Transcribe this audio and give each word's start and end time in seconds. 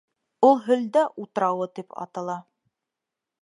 Ул 0.47 0.55
һөлдә 0.69 1.03
утрауы 1.25 1.67
тип 1.81 1.93
атала. 2.07 2.39